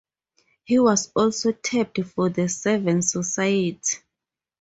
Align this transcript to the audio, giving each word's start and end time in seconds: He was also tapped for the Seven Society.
He 0.63 0.79
was 0.79 1.11
also 1.15 1.51
tapped 1.51 2.03
for 2.03 2.27
the 2.27 2.49
Seven 2.49 3.03
Society. 3.03 3.99